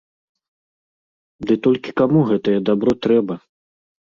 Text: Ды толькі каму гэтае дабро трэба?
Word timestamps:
Ды 1.51 1.57
толькі 1.67 1.95
каму 2.01 2.19
гэтае 2.33 2.57
дабро 2.71 2.99
трэба? 3.09 3.35